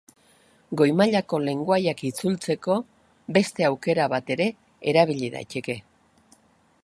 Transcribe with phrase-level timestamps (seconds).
[0.79, 2.79] Goi mailako lengoaiak itzultzeko
[3.39, 4.47] beste aukera bat ere
[4.93, 5.79] erabili daiteke.